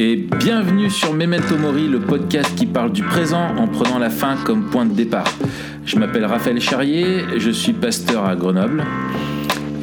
[0.00, 4.36] Et bienvenue sur Memento Mori, le podcast qui parle du présent en prenant la fin
[4.36, 5.26] comme point de départ.
[5.84, 8.84] Je m'appelle Raphaël Charrier, je suis pasteur à Grenoble.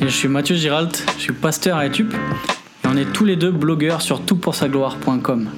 [0.01, 2.13] Et je suis Mathieu Giralt, je suis pasteur à Etup.
[2.13, 5.49] Et on est tous les deux blogueurs sur toutpoursagloire.com.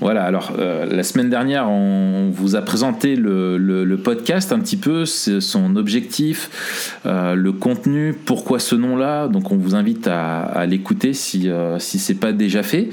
[0.00, 5.04] Voilà, alors euh, la semaine dernière, on vous a présenté le, podcast un petit peu,
[5.04, 9.26] son objectif, euh, le contenu, pourquoi ce nom-là.
[9.26, 12.90] Donc on vous invite à, l'écouter si, euh, si c'est pas déjà fait.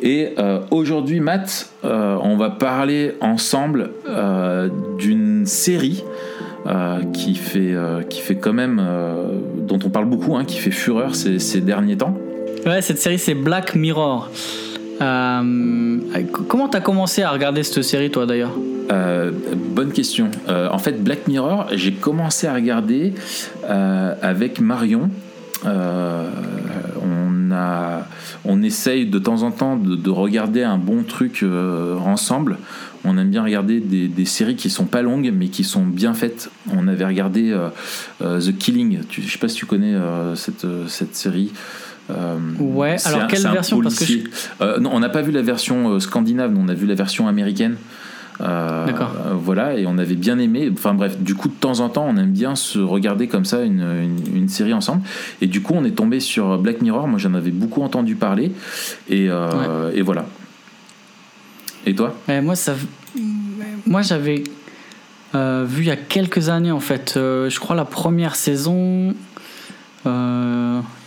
[0.00, 0.34] Et
[0.70, 3.90] aujourd'hui, Matt, on va parler ensemble
[4.98, 6.02] d'une série.
[7.12, 7.74] qui fait
[8.08, 8.82] qui fait quand même
[9.66, 12.16] dont on parle beaucoup hein, qui fait fureur ces, ces derniers temps
[12.66, 14.28] Ouais, cette série c'est Black Mirror.
[15.00, 15.98] Euh,
[16.48, 18.52] comment t'as commencé à regarder cette série toi d'ailleurs
[18.92, 20.30] Euh, bonne question.
[20.48, 23.14] Euh, en fait, Black Mirror, j'ai commencé à regarder
[23.66, 25.10] avec Marion.
[25.64, 28.06] On, a,
[28.44, 31.44] on essaye de temps en temps de, de regarder un bon truc
[32.04, 32.58] ensemble.
[33.04, 36.50] On aime bien regarder des, séries qui sont pas longues mais qui sont bien faites.
[36.74, 37.56] On avait regardé
[38.20, 39.04] The Killing.
[39.08, 39.94] Tu, je sais pas si tu connais
[40.34, 41.52] cette série.
[42.10, 43.80] Euh, Ouais, alors un- quelle version?
[43.80, 44.12] Parce que.
[44.60, 47.28] Euh, non, on n'a pas vu la version euh, scandinave, on a vu la version
[47.28, 47.76] américaine.
[48.42, 49.12] Euh, D'accord.
[49.34, 50.70] voilà, et on avait bien aimé.
[50.72, 53.62] Enfin bref, du coup, de temps en temps, on aime bien se regarder comme ça
[53.62, 55.02] une, une- une série ensemble.
[55.42, 57.06] Et du coup, on est tombé sur Black Mirror.
[57.06, 58.52] Moi, j'en avais beaucoup entendu parler.
[59.10, 60.24] Et, euh, et voilà.
[61.84, 62.14] Et toi?
[62.28, 62.74] Ouais, moi, ça,
[63.86, 64.44] moi j'avais
[65.34, 67.12] euh, vu il y a quelques années en fait.
[67.16, 69.14] Je crois la première saison,
[70.06, 70.10] il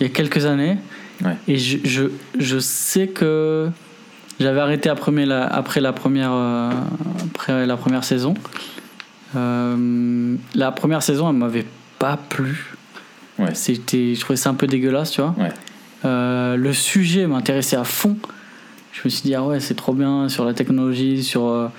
[0.02, 0.78] y a quelques années.
[1.24, 1.38] Ouais.
[1.48, 2.04] Et je, je,
[2.38, 3.70] je sais que
[4.40, 6.72] j'avais arrêté après la, après la première, euh,
[7.34, 8.34] après la première saison.
[9.36, 11.66] Euh, la première saison, elle m'avait
[12.00, 12.74] pas plu.
[13.40, 13.54] Ouais.
[13.54, 15.36] C'était, je trouvais ça un peu dégueulasse, tu vois.
[15.38, 15.52] Ouais.
[16.06, 18.18] Euh, le sujet m'intéressait à fond.
[18.92, 21.70] Je me suis dit, ah ouais, c'est trop bien sur la technologie, sur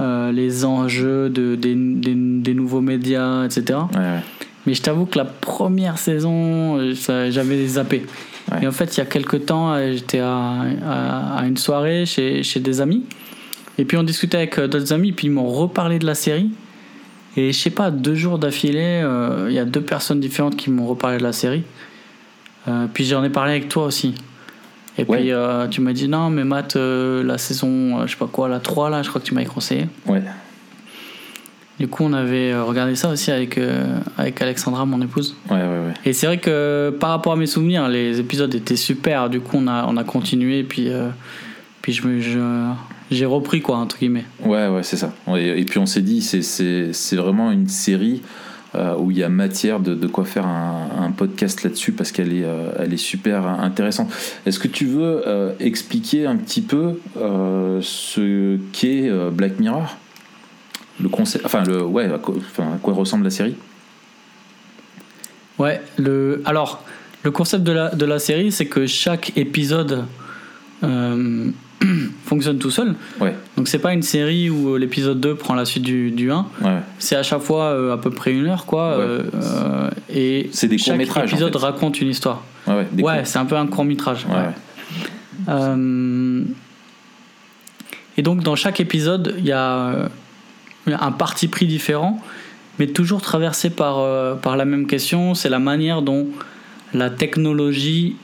[0.00, 3.78] euh, les enjeux de, des, des, des nouveaux médias, etc.
[3.94, 4.20] Ouais.
[4.66, 6.92] Mais je t'avoue que la première saison,
[7.30, 8.04] j'avais zappé.
[8.52, 8.64] Ouais.
[8.64, 12.06] Et en fait, il y a quelques temps, euh, j'étais à, à, à une soirée
[12.06, 13.04] chez, chez des amis.
[13.78, 16.50] Et puis on discutait avec euh, d'autres amis, puis ils m'ont reparlé de la série.
[17.36, 20.70] Et je sais pas, deux jours d'affilée, euh, il y a deux personnes différentes qui
[20.70, 21.62] m'ont reparlé de la série.
[22.66, 24.14] Euh, puis j'en ai parlé avec toi aussi.
[24.96, 25.18] Et Ouais.
[25.18, 28.58] puis euh, tu m'as dit non, mais Matt, la saison, je sais pas quoi, la
[28.58, 29.86] 3 là, je crois que tu m'avais conseillé.
[30.06, 30.20] Ouais.
[31.78, 35.36] Du coup, on avait euh, regardé ça aussi avec, euh, avec Alexandra, mon épouse.
[35.48, 35.94] Ouais, ouais, ouais.
[36.04, 39.30] Et c'est vrai que par rapport à mes souvenirs, les épisodes étaient super.
[39.30, 40.64] Du coup, on a, on a continué.
[40.64, 41.08] Puis, euh,
[41.82, 42.72] puis je je-
[43.10, 44.24] j'ai repris, quoi, entre guillemets.
[44.44, 45.12] Ouais, ouais, c'est ça.
[45.36, 48.22] Et puis on s'est dit, c'est- c'est c'est vraiment une série
[48.74, 52.12] euh, où il y a matière de, de quoi faire un, un podcast là-dessus parce
[52.12, 54.10] qu'elle est, euh, elle est super intéressante.
[54.44, 56.98] Est-ce que tu veux euh, expliquer un petit peu
[57.80, 59.96] ce qu'est Black Mirror?
[61.00, 63.54] Le concept, enfin le, ouais, à quoi, enfin, à quoi ressemble la série
[65.58, 66.84] Ouais, le, alors,
[67.24, 70.04] le concept de la, de la série, c'est que chaque épisode
[70.84, 71.50] euh,
[72.24, 72.94] fonctionne tout seul.
[73.20, 76.30] Ouais, Donc, c'est pas une série où euh, l'épisode 2 prend la suite du, du
[76.30, 76.46] 1.
[76.62, 78.98] ouais, C'est à chaque fois euh, à peu près une heure, quoi.
[78.98, 79.04] Ouais.
[79.34, 81.58] euh, et C'est des chaque courts-métrages, en épisode fait.
[81.64, 82.42] raconte une histoire.
[82.68, 84.26] ouais, c'est un peu un court métrage.
[84.26, 85.54] Ouais,
[88.16, 90.08] et donc dans chaque épisode, il y a
[91.00, 92.20] un parti pris différent,
[92.78, 96.28] mais toujours traversé par, euh, par la même question, c'est la manière dont
[96.94, 98.16] la technologie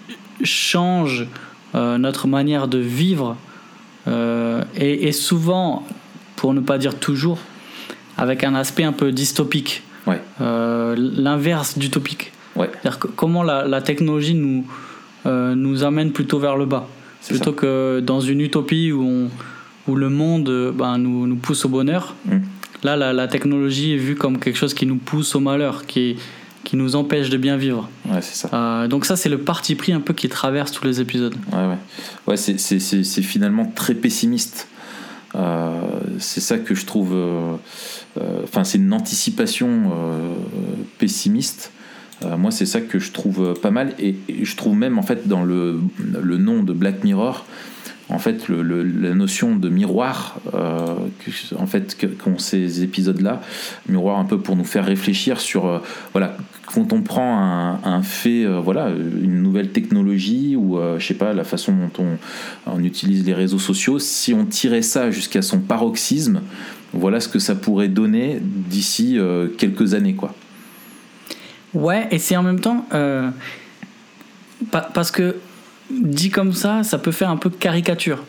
[0.43, 1.27] change
[1.75, 3.37] euh, notre manière de vivre,
[4.07, 5.87] euh, et, et souvent,
[6.37, 7.39] pour ne pas dire toujours,
[8.17, 10.21] avec un aspect un peu dystopique, Ouais.
[10.39, 12.31] L'inverse d'utopique.
[12.57, 12.69] Ouais.
[12.71, 14.67] C'est-à-dire que comment la, la technologie nous,
[15.25, 16.87] nous amène plutôt vers le bas.
[17.27, 19.31] Plutôt que dans une utopie où, on,
[19.91, 22.15] où le monde ben, nous, nous pousse au bonheur.
[22.27, 22.37] Mm.
[22.84, 26.17] Là, la, la technologie est vue comme quelque chose qui nous pousse au malheur, qui,
[26.64, 27.88] qui nous empêche de bien vivre.
[28.11, 28.50] Ouais, c'est ça.
[28.53, 31.35] Euh, donc ça, c'est le parti pris un peu qui traverse tous les épisodes.
[31.53, 31.79] Ouais, ouais.
[32.26, 34.69] Ouais, c'est- c'est c'est- c'est finalement très pessimiste.
[35.35, 35.81] Euh,
[36.20, 37.12] c'est ça que je trouve.
[37.14, 37.55] euh,
[38.20, 39.91] euh, Enfin, c'est une anticipation
[40.99, 41.73] pessimiste.
[42.38, 43.93] Moi, c'est ça que je trouve pas mal.
[43.99, 47.44] Et, et je trouve même, en fait, dans le, le nom de Black Mirror,
[48.11, 50.95] en fait, la notion de miroir, euh,
[51.59, 53.41] en fait, qu'ont ces épisodes-là,
[53.89, 55.79] miroir un peu pour nous faire réfléchir sur, euh,
[56.12, 56.37] voilà,
[56.67, 61.45] quand on prend un, fait, euh, voilà, une nouvelle technologie ou, je sais pas, la
[61.45, 66.43] façon dont on, on utilise les réseaux sociaux, si on tirait ça jusqu'à son paroxysme,
[66.93, 69.19] voilà ce que ça pourrait donner d'ici
[69.57, 70.35] quelques années, quoi.
[71.73, 72.87] Ouais, et c'est en même temps
[74.71, 75.37] parce que
[75.91, 78.23] dit comme ça, ça peut faire un peu caricature.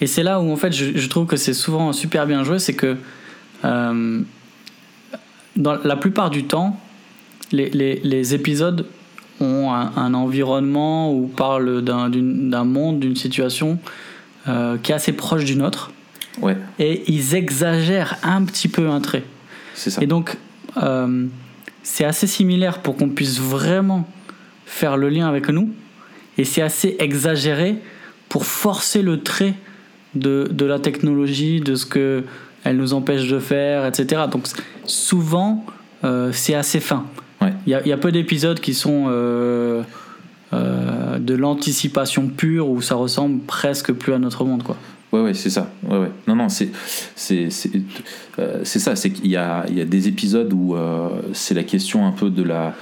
[0.00, 2.74] Et c'est là où en fait je, trouve que c'est souvent super bien joué, c'est
[2.74, 2.96] que
[3.64, 4.20] euh,
[5.56, 6.80] dans la plupart du temps,
[7.52, 8.86] les, les, les épisodes
[9.40, 13.78] ont un, environnement ou parlent d'un monde, d'une situation
[14.48, 15.90] euh, qui est assez proche du nôtre.
[16.40, 16.56] Ouais.
[16.78, 19.24] Et ils exagèrent un petit peu un trait.
[19.74, 20.02] C'est ça.
[20.02, 20.36] Et donc,
[20.78, 21.26] euh,
[21.82, 24.08] c'est assez similaire pour qu'on puisse vraiment
[24.64, 25.70] faire le lien avec nous.
[26.38, 27.76] Et c'est assez exagéré
[28.28, 29.54] pour forcer le trait
[30.14, 32.24] de, de la technologie, de ce que
[32.64, 34.22] elle nous empêche de faire, etc.
[34.30, 34.46] Donc
[34.84, 35.64] souvent,
[36.04, 37.06] euh, c'est assez fin.
[37.66, 39.82] Il y, a, peu d'épisodes qui sont euh,
[40.52, 44.76] euh, de l'anticipation pure où ça ressemble presque plus à notre monde, quoi.
[45.12, 45.68] Ouais, ouais, c'est ça.
[45.82, 46.10] Ouais, ouais.
[46.28, 46.70] Non, non, c'est
[47.16, 48.94] c'est c'est ça.
[48.94, 50.76] C'est qu'il y a il y a des épisodes où
[51.32, 52.74] c'est la question un peu de la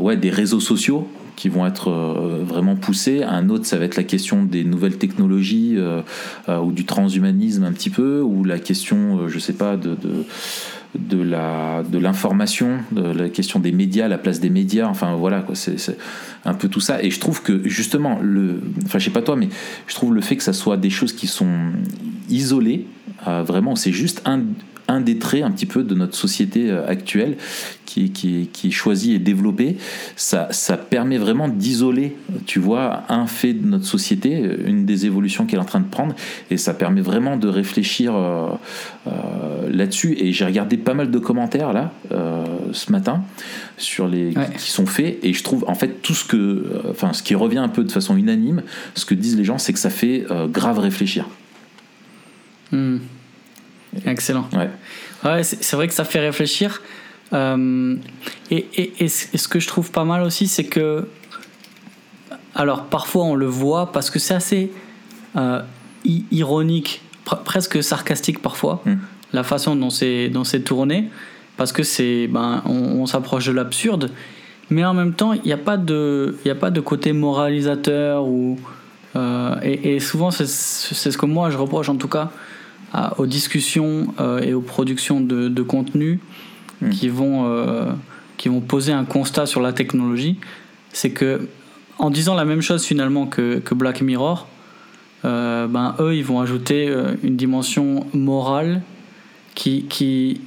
[0.00, 3.22] ouais des réseaux sociaux qui vont être euh, vraiment poussés.
[3.22, 6.00] Un autre, ça va être la question des nouvelles technologies euh,
[6.48, 10.24] euh, ou du transhumanisme un petit peu, ou la question, je sais pas, de, de
[10.98, 15.42] de la de l'information, de la question des médias, la place des médias, enfin voilà
[15.42, 15.76] quoi, c'est
[16.46, 17.02] un peu tout ça.
[17.02, 19.50] Et je trouve que justement le, enfin je sais pas toi, mais
[19.88, 21.72] je trouve le fait que ça soit des choses qui sont
[22.30, 22.86] isolées,
[23.26, 24.40] vraiment, c'est juste un
[24.88, 27.36] un des traits un petit peu de notre société euh, actuelle
[27.84, 29.76] qui, qui, qui est choisi et développé.
[30.16, 32.16] Ça, ça permet vraiment d'isoler,
[32.46, 35.88] tu vois, un fait de notre société, une des évolutions qu'elle est en train de
[35.88, 36.14] prendre,
[36.50, 38.48] et ça permet vraiment de réfléchir euh,
[39.06, 39.10] euh,
[39.70, 40.16] là-dessus.
[40.18, 41.92] Et j'ai regardé pas mal de commentaires là
[42.72, 43.22] ce matin
[43.78, 47.22] sur les qui sont faits, et je trouve en fait tout ce que, enfin, ce
[47.22, 48.62] qui revient un peu de façon unanime,
[48.94, 51.28] ce que disent les gens, c'est que ça fait grave réfléchir.
[52.72, 52.98] Hmm.
[54.04, 54.48] Excellent.
[54.52, 54.70] Ouais.
[55.24, 56.80] ouais c'est vrai que ça fait réfléchir.
[57.32, 57.96] Euh,
[58.50, 61.08] et, et, et, ce que je trouve pas mal aussi, c'est que.
[62.54, 64.72] Alors, parfois, on le voit parce que c'est assez
[65.36, 65.60] euh,
[66.04, 67.02] ironique,
[67.44, 68.94] presque sarcastique parfois, hmm.
[69.32, 70.30] la façon dont c'est
[70.64, 71.10] tourné,
[71.56, 72.28] parce que c'est.
[72.28, 74.10] Ben, on, s'approche de l'absurde,
[74.70, 78.58] mais en même temps, il n'y a, pas de, a pas de côté moralisateur ou.
[79.16, 82.30] Euh, et, et, souvent, c'est ce que moi je reproche en tout cas
[83.18, 86.20] aux discussions euh, et aux productions de, de contenu
[86.80, 86.90] hmm.
[86.90, 87.92] qui, vont, euh,
[88.36, 90.38] qui vont poser un constat sur la technologie,
[90.92, 91.48] c'est que
[91.98, 94.46] en disant la même chose finalement que, que Black Mirror,
[95.24, 98.82] euh, ben, eux, ils vont ajouter une dimension morale
[99.54, 100.42] qui, qui,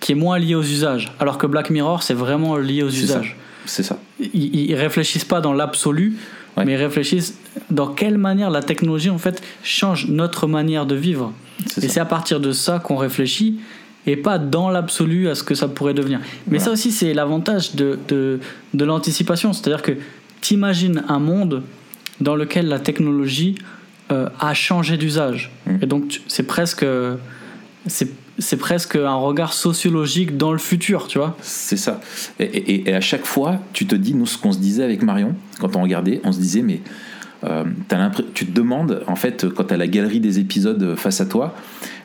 [0.00, 1.12] qui est moins liée aux usages.
[1.20, 3.36] Alors que Black Mirror, c'est vraiment lié aux usages.
[3.64, 3.98] C'est ça.
[4.18, 6.16] Ils, ils réfléchissent pas dans l'absolu,
[6.56, 7.38] mais réfléchissent
[7.70, 11.32] dans quelle manière la technologie en fait change notre manière de vivre.
[11.82, 13.60] Et c'est à partir de ça qu'on réfléchit
[14.06, 16.20] et pas dans l'absolu à ce que ça pourrait devenir.
[16.48, 18.38] Mais ça aussi, c'est l'avantage de, de,
[18.74, 19.52] de l'anticipation.
[19.52, 19.92] C'est-à-dire que
[20.40, 21.62] t'imagines un monde
[22.20, 23.56] dans lequel la technologie
[24.12, 25.50] euh, a changé d'usage.
[25.66, 25.76] Mm.
[25.82, 26.84] Et donc, c'est presque.
[27.86, 31.36] C'est c'est presque un regard sociologique dans le futur, tu vois.
[31.42, 32.00] C'est ça.
[32.40, 35.76] Et, à chaque fois, tu te dis, nous, ce qu'on se disait avec Marion, quand
[35.76, 36.80] on regardait, on se disait, mais
[37.44, 37.64] euh,
[38.34, 41.54] tu te demandes, en fait, quand tu as la galerie des épisodes face à toi,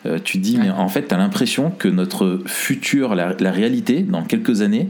[0.06, 4.02] euh, tu te dis, mais en fait, tu as l'impression que notre futur, la, réalité,
[4.02, 4.88] dans quelques années,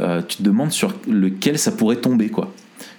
[0.00, 2.52] euh, tu te demandes sur lequel ça pourrait tomber, quoi.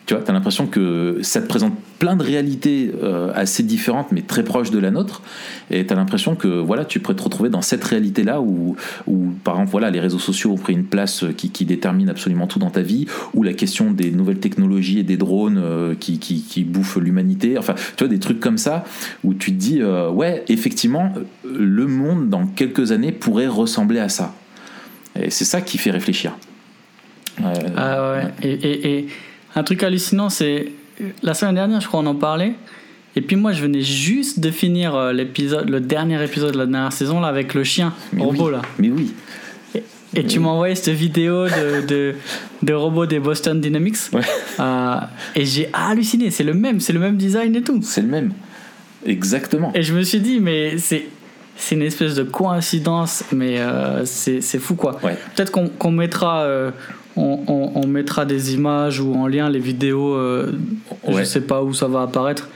[0.06, 4.12] Tu vois, tu as l'impression que ça te présente plein de réalités euh, assez différentes,
[4.12, 5.24] mais très proches de la nôtre.
[5.72, 8.76] Et tu as l'impression que voilà, tu pourrais te retrouver dans cette réalité-là où,
[9.08, 12.46] où, par exemple, voilà, les réseaux sociaux ont pris une place qui, qui, détermine absolument
[12.46, 16.20] tout dans ta vie, ou la question des nouvelles technologies et des drones euh, qui,
[16.20, 17.58] qui, qui, bouffent l'humanité.
[17.58, 18.84] Enfin, tu vois, des trucs comme ça
[19.24, 24.10] où tu te dis, euh, ouais, effectivement, le monde dans quelques années pourrait ressembler à
[24.10, 24.36] ça.
[25.20, 26.38] Et c'est ça qui fait réfléchir.
[27.76, 28.34] ah ouais.
[28.44, 29.08] et, et, et
[29.56, 30.72] un truc hallucinant, c'est
[31.24, 32.54] la semaine dernière, je crois, on en parlait.
[33.16, 36.66] Et puis moi, je venais juste de finir euh, l'épisode, le dernier épisode de la
[36.66, 38.62] dernière saison là avec le chien robot là.
[38.78, 39.14] Mais oui.
[40.14, 42.16] Et, tu m'as envoyé cette vidéo de, de,
[42.64, 43.98] de, robot des Boston Dynamics.
[44.14, 44.22] Ouais.
[44.62, 44.96] Euh,
[45.36, 46.32] et j'ai halluciné.
[46.32, 47.82] C'est le même, c'est le même design et tout.
[47.82, 48.32] C'est le même.
[49.06, 49.72] Exactement.
[49.76, 51.08] Et je me suis dit, mais c'est
[51.58, 55.00] c'est une espèce de coïncidence, mais euh, c'est fou quoi.
[55.04, 55.18] Ouais.
[55.36, 56.46] Peut-être qu'on mettra
[57.16, 60.16] on, mettra des images ou en lien les vidéos.
[60.16, 60.54] Euh,
[61.08, 62.50] je sais pas où ça va apparaître.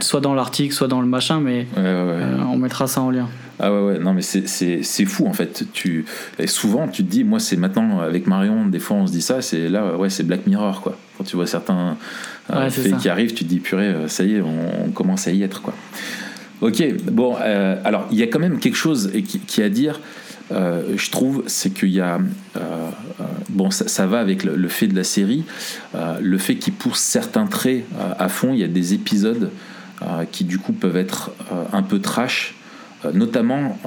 [0.00, 3.28] Soit dans l'article, soit dans le machin, mais euh, on mettra ça en lien.
[3.58, 5.64] Ah ouais, ouais, non, mais c'est fou en fait.
[5.72, 6.04] Tu,
[6.38, 9.22] et souvent, tu te dis, moi, c'est maintenant avec Marion, des fois on se dit
[9.22, 10.96] ça, c'est là, ouais, c'est Black Mirror quoi.
[11.16, 11.96] Quand tu vois certains
[12.52, 15.42] euh, faits qui arrivent, tu te dis, purée, ça y est, on, commence à y
[15.42, 15.74] être quoi.
[16.60, 20.00] Ok, bon, euh, alors il y a quand même quelque chose qui, qui à dire.
[20.52, 22.16] Euh, je trouve, c'est qu'il y a.
[22.16, 22.20] euh,
[22.58, 25.44] euh, bon, ça, ça va avec le, le fait de la série,
[26.20, 27.84] le fait qu'il pousse certains traits
[28.18, 28.52] à fond.
[28.52, 29.50] Il y a des épisodes
[30.30, 31.30] qui, du coup, peuvent être
[31.72, 32.54] un peu trash,
[33.14, 33.78] notamment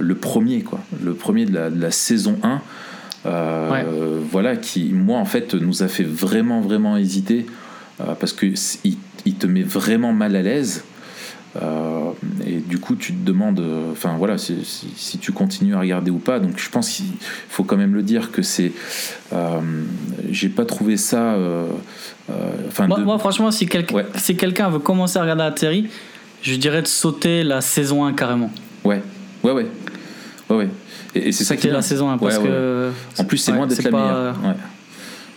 [0.00, 0.80] le premier, quoi.
[1.02, 2.60] Le premier de la, de la saison 1.
[3.26, 3.84] euh, Ouais.
[4.30, 7.46] Voilà, qui, moi, en fait, nous a fait vraiment, vraiment hésiter
[8.20, 10.84] parce que c- il, il te met vraiment mal à l'aise.
[11.60, 12.10] Euh,
[12.46, 15.80] et du coup, tu te demandes, euh, enfin voilà, si, si- si tu continues à
[15.80, 16.40] regarder ou pas.
[16.40, 17.06] Donc, je pense qu'il
[17.50, 18.72] faut quand même le dire que c'est,
[19.34, 19.60] euh,
[20.30, 21.36] j'ai pas trouvé ça,
[22.68, 24.06] enfin, Moi, de- moi, franchement, si quelqu'un Ouais.
[24.16, 25.88] si quelqu'un veut commencer à regarder la série,
[26.40, 28.50] je dirais de sauter la saison 1 carrément.
[28.84, 29.02] ouais,
[29.44, 29.66] ouais, ouais,
[30.48, 30.68] ouais, ouais.
[31.14, 32.48] Et, et c'est ça qui est la saison 1 parce Ouais, ouais.
[32.48, 32.90] que.
[33.18, 34.36] En plus, c'est loin d'être la pas- meilleure.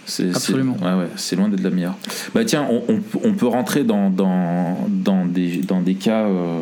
[0.05, 0.11] Ouais.
[0.11, 0.77] C'est, Absolument.
[0.81, 1.95] ouais, ouais, c'est loin d'être la meilleure.
[2.33, 6.59] Bah tiens, on, on- on peut rentrer dans, dans, dans, des, dans des cas euh,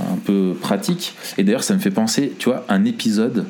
[0.00, 1.14] un peu pratiques.
[1.36, 3.44] Et d'ailleurs, ça me fait penser, tu vois, un épisode.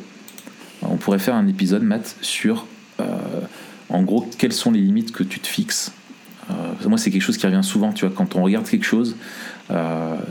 [0.82, 2.66] On pourrait faire un épisode, Matt, sur
[3.00, 3.04] euh,
[3.88, 5.92] en gros quelles sont les limites que tu te fixes.
[6.50, 6.54] Euh,
[6.88, 9.14] moi, c'est quelque chose qui revient souvent, tu vois, quand on regarde quelque chose,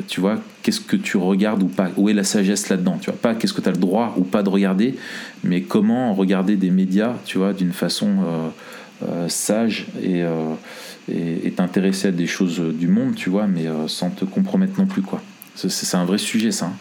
[0.10, 3.18] tu vois, qu'est-ce que tu regardes ou pas Où est la sagesse là-dedans Tu vois,
[3.18, 4.96] pas qu'est-ce que tu as le droit ou pas de regarder,
[5.46, 8.18] mais comment regarder des médias, tu vois, d'une façon
[9.28, 10.54] sage et euh,
[11.12, 14.80] et et t'intéresser à des choses du monde, tu vois, mais euh, sans te compromettre
[14.80, 15.22] non plus, quoi.
[15.56, 16.68] C'est- un vrai sujet, ça.
[16.68, 16.74] hein.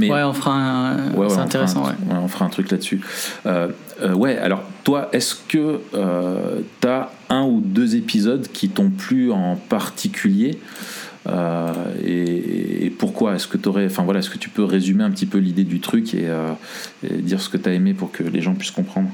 [0.00, 1.12] Mais, Ouais, on fera un.
[1.12, 2.18] Ouais, ouais, c'est on intéressant, fera ouais.
[2.24, 3.00] on fera un truc là-dessus.
[3.46, 3.68] Euh,
[4.02, 5.80] euh, ouais, alors toi, est-ce que
[6.80, 10.58] tu as un ou deux épisodes qui t'ont plu en particulier
[11.26, 11.72] Euh,
[12.04, 13.34] et, et pourquoi?
[13.34, 15.80] Est-ce que tu enfin voilà, est-ce que tu peux résumer un petit peu l'idée du
[15.80, 16.50] truc et, euh,
[17.02, 19.08] et dire ce que tu as aimé pour que les gens puissent comprendre?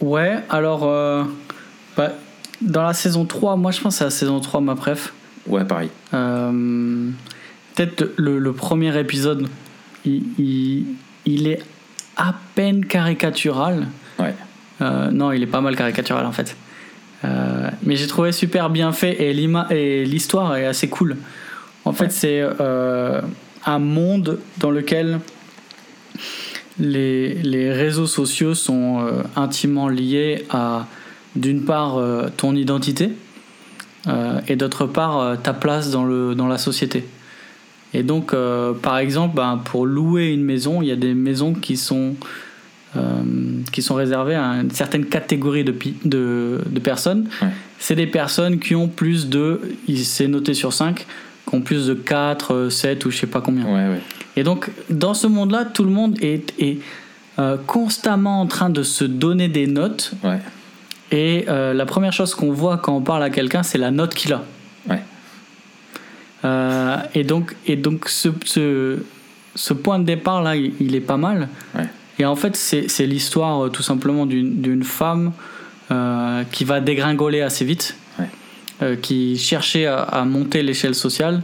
[0.00, 0.84] Ouais, alors.
[0.84, 1.24] euh,
[1.96, 2.10] bah,
[2.60, 5.12] dans la saison 3, moi je pense que c'est la saison 3 ma préf.
[5.46, 5.90] Ouais, pareil.
[6.14, 7.10] Euh,
[7.74, 9.48] Peut-être le, le premier épisode,
[10.04, 10.84] il, il,
[11.24, 11.60] il est
[12.16, 13.88] à peine caricatural.
[14.18, 14.34] Ouais.
[14.82, 16.54] Euh, non, il est pas mal caricatural en fait.
[17.84, 19.32] Mais j'ai trouvé super bien fait et
[20.04, 21.16] l'histoire est assez cool.
[21.84, 22.10] En fait, Ouais.
[22.10, 22.42] c'est
[23.64, 25.20] un monde dans lequel
[26.78, 30.86] les, les réseaux sociaux sont euh, intimement liés à,
[31.36, 33.10] d'une part, euh, ton identité
[34.08, 37.04] euh, et d'autre part, ta place dans, le, dans la société.
[37.94, 38.34] Et donc,
[38.80, 42.14] par exemple, ben, pour louer une maison, il y a des maisons qui sont,
[43.70, 45.74] qui sont réservées à une certaine catégorie de,
[46.06, 47.28] de, de personnes.
[47.42, 47.48] Ouais.
[47.78, 51.04] C'est des personnes qui ont plus de, il- c'est noté sur 5,
[51.48, 53.66] qui ont plus de 4, 7 ou je sais pas combien.
[53.66, 54.00] Ouais, ouais.
[54.36, 56.78] Et donc, dans ce monde-là, tout le monde est, est
[57.38, 60.12] euh, constamment en train de se donner des notes.
[60.24, 60.38] Ouais.
[61.10, 64.14] Et euh, la première chose qu'on voit quand on parle à quelqu'un, c'est la note
[64.14, 64.42] qu'il a.
[64.88, 65.02] Ouais.
[66.44, 68.98] Euh, et donc, et donc ce, ce,
[69.54, 71.48] ce point de départ-là, il, il est pas mal.
[71.74, 71.86] Ouais.
[72.18, 75.32] Et en fait, c'est l'histoire tout simplement d'une femme
[76.52, 77.96] qui va dégringoler assez vite,
[79.00, 81.42] qui cherchait à, à monter l'échelle sociale,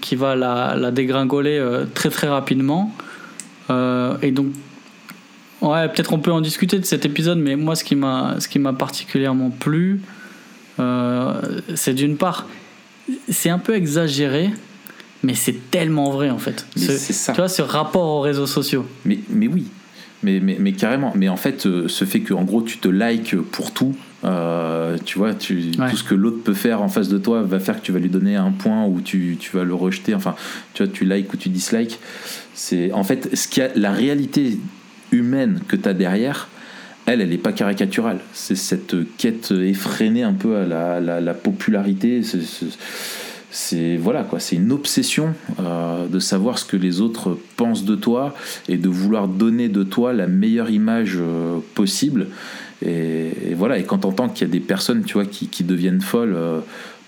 [0.00, 2.94] qui va la, la dégringoler euh, très très rapidement.
[3.70, 4.48] Euh, et donc,
[5.62, 8.48] ouais, peut-être on peut en discuter de cet épisode, mais moi, ce qui m'a ce
[8.48, 10.00] qui m'a particulièrement plu,
[10.80, 11.40] euh,
[11.74, 12.46] c'est d'une part,
[13.28, 14.50] c'est un peu exagéré,
[15.22, 16.66] mais c'est tellement vrai en fait.
[16.76, 17.32] Ce- ça.
[17.32, 18.86] Tu vois, ce rapport aux réseaux sociaux.
[19.04, 19.66] Mais, mais oui,
[20.22, 21.12] mais, mais, mais carrément.
[21.14, 23.94] Mais en fait, ce fait que en gros tu te likes pour tout,
[24.24, 25.90] euh, tu vois, tu, Ouais.
[25.90, 27.98] tout ce que l'autre peut faire en face de toi va faire que tu vas
[27.98, 30.14] lui donner un point ou tu, tu vas le rejeter.
[30.14, 30.34] Enfin,
[30.72, 31.98] tu vois, tu likes ou tu dislikes.
[32.54, 34.58] C'est en fait ce qui a la réalité
[35.12, 36.48] humaine que tu as derrière.
[37.06, 38.18] Elle, elle n'est pas caricaturale.
[38.32, 42.22] C'est cette quête effrénée un peu à la, la, la popularité.
[43.50, 47.94] C'est voilà quoi, c'est une obsession euh, de savoir ce que les autres pensent de
[47.94, 48.34] toi
[48.68, 52.26] et de vouloir donner de toi la meilleure image euh, possible.
[52.84, 55.64] Et, et voilà, et quand t'entends qu'il y a des personnes, tu vois, qui, qui
[55.64, 56.60] deviennent folles euh,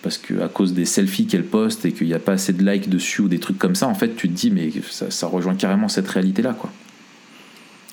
[0.02, 2.64] parce que à cause des selfies qu'elles postent et qu'il n'y a pas assez de
[2.68, 5.26] likes dessus ou des trucs comme ça, en fait, tu te dis mais ça, ça
[5.26, 6.70] rejoint carrément cette réalité là, quoi.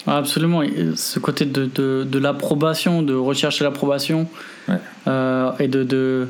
[0.05, 4.27] Ah, Absolument, et ce côté de, de, de l'approbation, de rechercher l'approbation
[4.67, 4.75] Ouais.
[5.07, 6.27] euh, et de, de,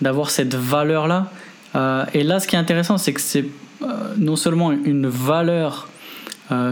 [0.00, 1.30] d'avoir cette valeur-là.
[1.76, 3.44] Euh, et là, ce qui est intéressant, c'est que c'est
[3.82, 3.86] euh,
[4.18, 5.88] non seulement une valeur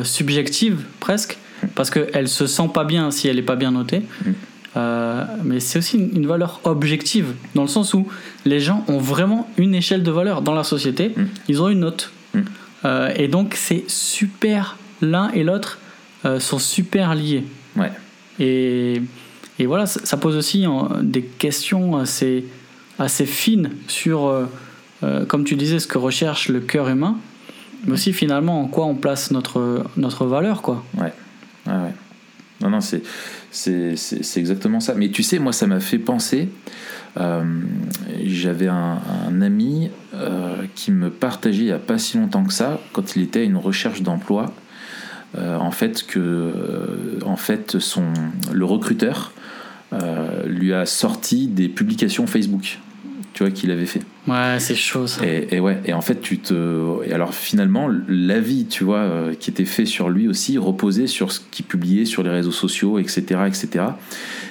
[0.02, 1.38] subjective, presque,
[1.74, 4.30] parce qu'elle se sent pas bien si elle n'est pas bien notée, Mm.
[4.76, 8.06] euh, mais c'est aussi une, une valeur objective, dans le sens où
[8.44, 11.24] les gens ont vraiment une échelle de valeur dans la société, Mm.
[11.48, 12.10] ils ont une note.
[12.34, 12.40] Mm.
[12.84, 15.78] Euh, et donc, c'est super, l'un et l'autre
[16.24, 17.44] euh, sont super liés.
[17.76, 17.90] Ouais.
[18.40, 19.00] Et,
[19.58, 20.64] et voilà, ça, ça pose aussi
[21.02, 22.44] des questions assez,
[22.98, 24.46] assez fines sur
[25.28, 27.16] comme tu disais, ce que recherche le cœur humain,
[27.86, 30.60] mais aussi finalement en quoi on place notre, notre valeur.
[30.60, 30.84] Quoi.
[30.96, 31.12] Ouais.
[31.68, 31.94] Ouais, ouais.
[32.60, 33.02] Non, non, c'est,
[33.50, 34.94] c'est, c'est, exactement ça.
[34.94, 36.48] Mais tu sais, moi, ça m'a fait penser.
[37.16, 37.42] Euh,
[38.24, 38.98] j'avais un,
[39.40, 43.22] ami euh, qui me partageait il n'y a pas si longtemps que ça, quand il
[43.22, 44.52] était à une recherche d'emploi,
[45.36, 48.12] euh, en fait, que en fait, son,
[48.52, 49.32] le recruteur
[50.46, 52.78] lui a sorti des publications Facebook
[53.38, 54.00] tu vois, qu'il avait fait.
[54.26, 55.24] Ouais, c'est chaud ça.
[55.24, 57.04] Et, et, ouais, et en fait, tu te.
[57.06, 61.30] Et alors finalement, l'avis, tu vois, euh, qui était fait sur lui aussi reposait sur
[61.30, 63.84] ce qu'il publiait sur les réseaux sociaux, etc., etc.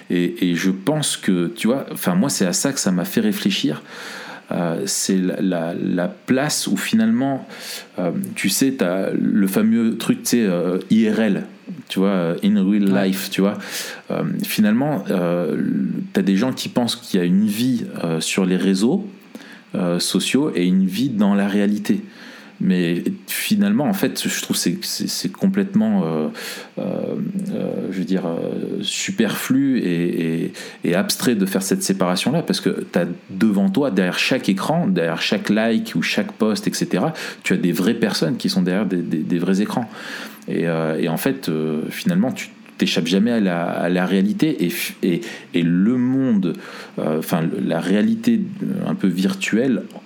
[0.10, 3.04] Et, et je pense que, tu vois, enfin moi, c'est à ça que ça m'a
[3.04, 3.82] fait réfléchir.
[4.52, 7.46] Euh, c'est la, la, la, place où finalement,
[8.00, 11.44] euh, tu sais, tu as le fameux truc, tu sais, euh, IRL,
[11.90, 13.58] tu vois, in real life, tu vois.
[14.44, 17.86] Finalement, tu as des gens qui pensent qu'il y a une vie
[18.20, 19.06] sur les réseaux
[20.00, 22.02] sociaux et une vie dans la réalité.
[22.60, 26.28] Mais finalement, en fait, je trouve que c'est complètement, euh,
[26.80, 27.16] euh,
[27.92, 28.24] je veux dire,
[28.82, 33.92] superflu et, et, et, abstrait de faire cette séparation-là, parce que tu as devant toi,
[33.92, 37.06] derrière chaque écran, derrière chaque like ou chaque post, etc.,
[37.44, 39.90] tu as des vraies personnes qui sont derrière des, des, vrais écrans.
[40.48, 44.66] Et, euh, et en fait, euh, finalement, tu t'échappes jamais à la, à la réalité
[44.66, 44.72] et,
[45.04, 45.22] et,
[45.54, 46.54] et, le monde,
[47.00, 48.40] enfin la réalité
[48.86, 49.98] un peu virtuelle euh,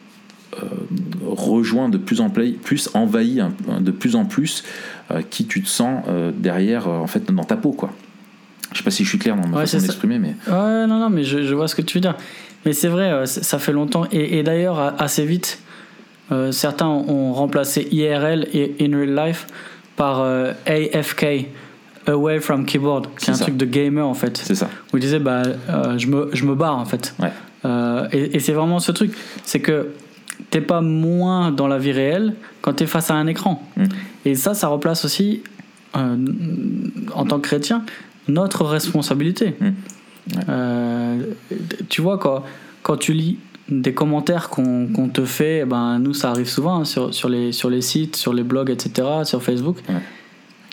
[1.26, 4.64] rejoint de plus en plus, envahit un, de plus en plus
[5.10, 7.92] euh, qui tu te sens euh, derrière, en fait, dans ta peau, quoi.
[8.74, 10.36] Je sais pas si je suis clair dans ma ouais, façon d'exprimer, mais.
[10.48, 12.16] Ouais, non, non, mais je, je, vois ce que tu veux dire.
[12.66, 14.06] Mais c'est vrai, ça fait longtemps.
[14.12, 15.60] Et, et d'ailleurs, assez vite,
[16.32, 19.48] euh, certains ont remplacé IRL et In Real Life
[19.96, 21.48] par euh, AFK.
[22.08, 23.44] Away from keyboard, qui est, est un ça.
[23.44, 24.36] truc de gamer en fait.
[24.36, 24.72] C'est ça.
[24.92, 27.14] Où il disait bah euh, je me je me barre en fait.
[27.20, 27.32] Ouais.
[28.12, 29.92] et, et c'est vraiment ce truc, c'est que
[30.50, 33.64] t'es pas moins dans la vie réelle quand tu es face à un écran.
[33.78, 33.84] Mm.
[34.26, 35.42] Et ça, ça replace aussi,
[35.96, 36.18] euh,
[37.14, 37.84] en tant que chrétien,
[38.28, 39.56] notre responsabilité.
[39.60, 39.66] Mm.
[39.66, 40.44] Ouais.
[40.50, 41.24] Euh,
[41.90, 42.44] tu vois, quand,
[42.84, 43.38] quand tu lis
[43.70, 47.52] des commentaires qu'on qu te fait, ben, nous, ça arrive souvent hein, sur, sur, les,
[47.52, 49.78] sur les sites, sur les blogs, etc., sur Facebook.
[49.88, 49.96] Ouais.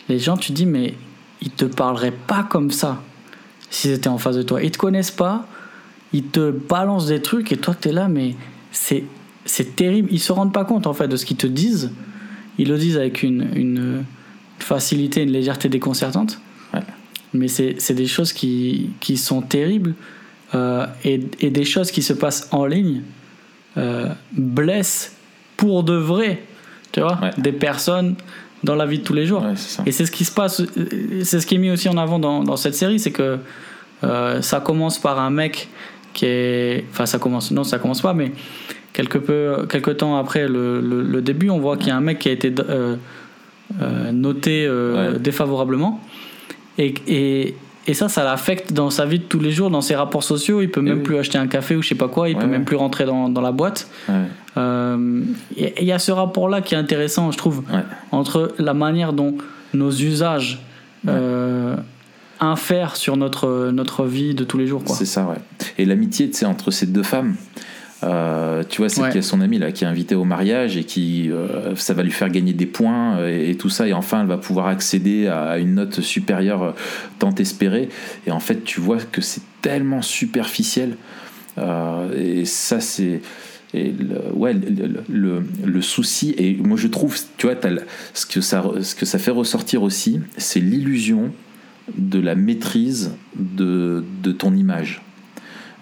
[0.09, 0.95] Les gens, tu dis, mais
[1.41, 3.01] ils te parleraient pas comme ça
[3.69, 4.61] s'ils étaient en face de toi.
[4.61, 5.47] Ils te connaissent pas,
[6.11, 8.35] ils te balancent des trucs et toi, tu es là, mais
[8.71, 9.03] c'est
[9.49, 10.09] c'est terrible.
[10.11, 11.91] Ils se rendent pas compte en fait de ce qu'ils te disent.
[12.57, 14.03] Ils le disent avec une, une
[14.59, 16.39] facilité, une légèreté déconcertante.
[16.73, 16.81] Ouais.
[17.33, 19.93] Mais c'est des choses qui, qui sont terribles
[20.55, 23.01] euh, et, et, des choses qui se passent en ligne
[23.77, 25.15] euh, blessent
[25.57, 26.43] pour de vrai,
[26.91, 27.29] tu vois, ouais.
[27.37, 28.15] des personnes
[28.63, 29.43] dans la vie de tous les jours.
[29.43, 29.53] Ouais,
[29.85, 30.63] et c'est ce qui se passe,
[31.23, 33.37] c'est ce qui est mis aussi en avant dans, dans cette série, c'est que
[34.03, 35.69] euh, ça commence par un mec
[36.13, 38.31] qui est, enfin ça commence, non ça commence pas, mais
[38.99, 42.01] quelque peu quelque temps après le, le, le début on voit qu'il y a un
[42.01, 42.97] mec qui a été euh,
[43.81, 45.19] euh, noté euh, ouais.
[45.19, 46.01] défavorablement
[46.77, 47.55] et, et,
[47.87, 50.61] et, ça ça l'affecte dans sa vie de tous les jours dans ses rapports sociaux
[50.61, 51.03] il peut même oui.
[51.03, 53.05] plus acheter un café ou je sais pas quoi il ouais, peut même plus rentrer
[53.05, 53.89] dans, dans la boîte
[54.57, 55.33] il
[55.79, 57.63] y a ce rapport là qui est intéressant je trouve
[58.11, 59.37] entre la manière dont
[59.73, 60.61] nos usages
[62.41, 64.81] infèrent sur notre, notre vie de tous les jours.
[64.85, 65.35] C'est ça, ouais.
[65.77, 67.35] Et l'amitié, tu sais, entre ces deux femmes,
[68.03, 69.07] euh, tu vois, c'est ouais.
[69.09, 71.93] qu'il y a son ami là qui est invité au mariage et qui euh, ça
[71.93, 73.87] va lui faire gagner des points et, et, tout ça.
[73.87, 76.71] Et enfin elle va pouvoir accéder à une note supérieure euh,
[77.19, 77.89] tant espérée.
[78.25, 80.95] Et en fait tu vois que c'est tellement superficiel.
[81.57, 83.21] Euh, et ça c'est
[83.73, 87.55] et le, ouais, le, le, le, souci et moi je trouve tu vois
[88.15, 91.31] ce que ça ce que ça fait ressortir aussi c'est l'illusion
[91.95, 95.03] de la maîtrise de, de ton image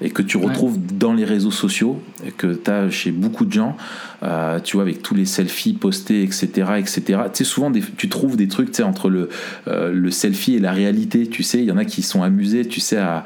[0.02, 0.82] et que tu retrouves ouais.
[0.94, 3.76] dans les réseaux sociaux, et que tu as chez beaucoup de gens,
[4.24, 7.02] euh, tu vois, avec tous les selfies postés, etc., etc.
[7.06, 9.30] Tu sais, souvent, des, tu trouves des trucs, tu sais, entre le,
[9.68, 12.66] euh, le selfie et la réalité, tu sais, il y en a qui sont amusés,
[12.66, 13.26] tu sais, à,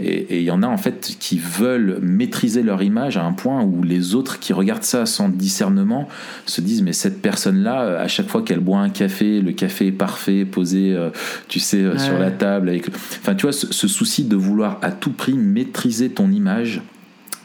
[0.00, 3.62] et il y en a, en fait, qui veulent maîtriser leur image à un point
[3.62, 6.08] où les autres qui regardent ça sans discernement
[6.46, 9.92] se disent, mais cette personne-là, à chaque fois qu'elle boit un café, le café est
[9.92, 11.10] parfait, posé, euh,
[11.48, 11.98] tu sais, ouais.
[11.98, 12.88] sur la table, avec...
[12.88, 16.82] Enfin, tu vois, ce, ce souci de vouloir à tout prix maîtriser ton image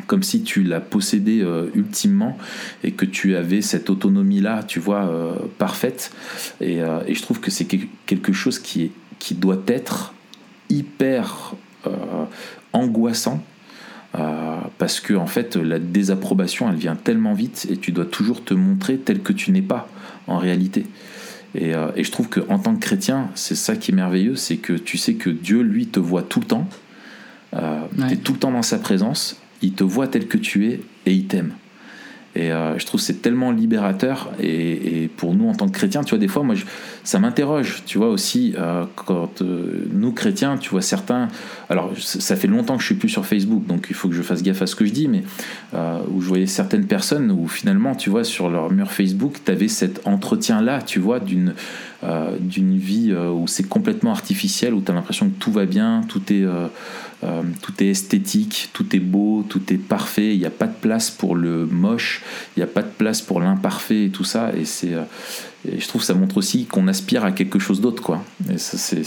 [0.08, 2.38] comme si tu la possédais euh, ultimement
[2.84, 6.12] et que tu avais cette autonomie là tu vois euh, parfaite
[6.62, 7.68] et, euh, et, je trouve que c'est
[8.06, 10.14] quelque chose qui, est, qui doit être
[10.70, 11.54] hyper
[12.74, 13.42] angoissant
[14.78, 18.54] parce que en fait la désapprobation elle vient tellement vite et tu dois toujours te
[18.54, 19.88] montrer tel que tu n'es pas
[20.26, 20.86] en réalité
[21.56, 24.58] et, et je trouve que en tant que chrétien c'est ça qui est merveilleux c'est
[24.58, 26.68] que tu sais que Dieu lui te voit tout le temps
[27.56, 28.08] euh, ouais.
[28.08, 30.82] tu es tout le temps dans sa présence, il te voit tel que tu es
[31.06, 31.54] et il t'aime.
[32.36, 34.32] Et je trouve c'est tellement libérateur.
[34.40, 36.54] Et, pour nous, en tant que chrétiens, tu vois, des fois, moi,
[37.04, 38.54] ça m'interroge, tu vois, aussi,
[38.96, 41.30] quand nous, chrétiens, tu vois, certains.
[41.68, 44.22] Alors, ça fait longtemps que je suis plus sur Facebook, donc il faut que je
[44.22, 45.24] fasse gaffe à ce que je dis, mais
[46.12, 49.68] où je voyais certaines personnes où finalement, tu vois, sur leur mur Facebook, tu avais
[49.68, 51.56] cet entretien-là, tu vois, d'une
[52.04, 55.66] euh, d'une vie euh, où c'est complètement artificiel, où tu as l'impression que tout va
[55.66, 56.68] bien, tout est, euh,
[57.64, 61.10] tout est esthétique, tout est beau, tout est parfait, il n'y a pas de place
[61.10, 62.22] pour le moche,
[62.56, 64.52] il n'y a pas de place pour l'imparfait et tout ça.
[64.56, 64.92] Et, c'est,
[65.66, 68.04] je trouve que ça montre aussi qu'on aspire à quelque chose d'autre.
[68.04, 68.24] Quoi.
[68.54, 69.02] Et ça, c'est,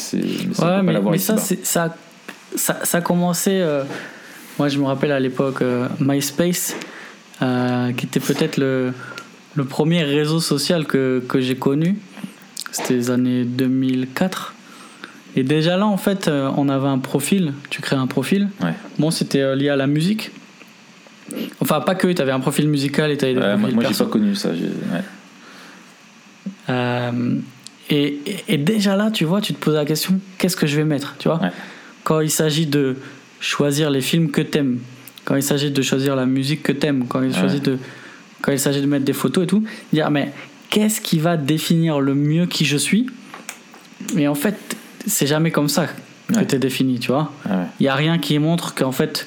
[0.83, 1.95] mais, mais, ça, ça,
[2.57, 3.65] ça, ça, a commencé.
[4.59, 5.63] moi, je me rappelle à l'époque
[6.01, 6.75] MySpace,
[7.39, 8.93] qui était peut-être le,
[9.55, 11.97] le premier réseau social que, que j'ai connu.
[12.73, 14.55] C'était les années 2004.
[15.37, 17.53] Et déjà là, en fait, euh, on avait un profil.
[17.71, 18.49] Tu crées un profil.
[18.99, 20.33] Bon, c'était euh, lié à la musique.
[21.61, 23.95] Enfin, pas que, tu avais un profil musical et tu avais des Moi, moi j'ai
[23.95, 24.51] pas connu ça.
[26.69, 27.37] Euh,
[27.89, 30.85] et, et, déjà là, tu vois, tu te poses la question qu'est-ce que je vais
[30.85, 31.41] mettre Tu vois?
[32.03, 32.97] Quand il s'agit de
[33.41, 34.81] choisir les films que t'aimes,
[35.25, 37.79] quand il s'agit de choisir la musique que t'aimes, quand il s'agit de
[38.43, 40.33] quand il s'agit de mettre des photos et tout, dire mais
[40.71, 43.07] qu'est-ce qui va définir le mieux qui je suis
[44.17, 45.87] Et en fait, c'est jamais comme ça
[46.33, 47.33] que tu es défini, tu vois.
[47.81, 49.27] Il y a rien qui montre qu'en fait,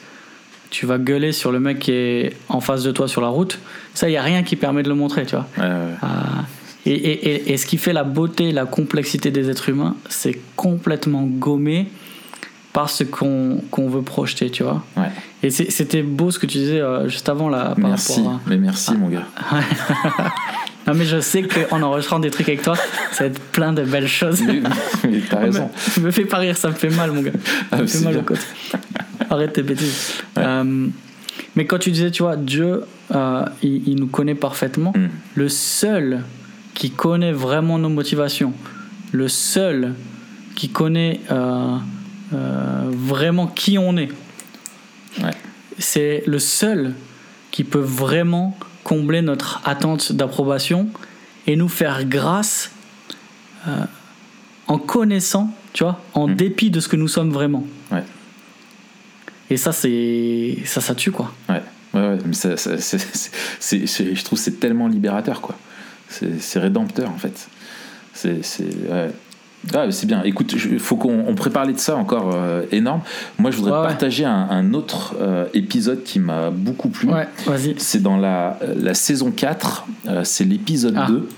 [0.69, 3.59] tu vas gueuler sur le mec qui est en face de toi sur la route.
[3.93, 5.47] Ça, il y a rien qui permet de le montrer, tu vois.
[5.57, 6.45] Ah.
[6.85, 11.23] et, et, et, ce qui fait la beauté, la complexité des êtres humains, c'est complètement
[11.23, 11.89] gommé
[12.71, 14.83] par ce qu'on veut projeter, tu vois.
[15.43, 17.75] Et c'était beau ce que tu disais euh, juste avant là.
[17.77, 19.27] merci, mais merci mon gars.
[20.85, 22.75] Non, mais je sais qu'en enregistrant des trucs avec toi,
[23.11, 24.41] ça va être plein de belles choses.
[24.41, 24.61] Mais,
[25.29, 25.69] t'as raison.
[25.93, 27.31] Tu me, fais pas rire, ça me fait mal, mon gars.
[27.69, 28.41] Ça me ah, fait mal au côté.
[29.29, 30.21] Arrête tes bêtises.
[30.37, 30.87] Euh,
[31.55, 32.81] mais quand tu disais, tu vois, Dieu,
[33.13, 34.91] euh, il, nous connaît parfaitement.
[34.95, 35.07] Mm.
[35.35, 36.23] Le seul
[36.73, 38.53] qui connaît vraiment nos motivations,
[39.11, 39.93] le seul
[40.55, 41.77] qui connaît euh,
[42.89, 44.09] vraiment qui on est,
[45.77, 46.93] c'est le seul
[47.51, 50.87] qui peut vraiment combler notre attente d'approbation
[51.47, 52.71] et nous faire grâce
[53.67, 53.85] euh,
[54.67, 56.35] en connaissant, tu vois, en hmm.
[56.35, 57.65] dépit de ce que nous sommes vraiment.
[57.91, 58.03] Ouais.
[59.49, 61.33] Et ça, c'est ça, ça tue quoi.
[61.49, 61.61] Ouais,
[61.93, 65.55] ouais, ouais mais ça, ça, je trouve c'est tellement libérateur quoi.
[66.07, 67.47] C'est rédempteur en fait.
[68.13, 68.41] C'est
[68.89, 69.11] ouais.
[69.73, 70.23] Ah, c'est bien.
[70.23, 73.01] Écoute, il faut qu'on prépare parler de ça encore euh, énorme.
[73.37, 77.09] Moi, je voudrais partager un, autre euh, épisode qui m'a beaucoup plu.
[77.09, 77.75] Ouais, vas-y.
[77.77, 81.29] C'est dans la, la, saison 4, euh, c'est l'épisode 2.